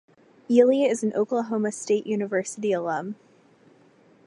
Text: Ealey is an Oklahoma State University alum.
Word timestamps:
Ealey 0.49 0.89
is 0.89 1.03
an 1.03 1.13
Oklahoma 1.13 1.71
State 1.71 2.07
University 2.07 2.71
alum. 2.71 3.17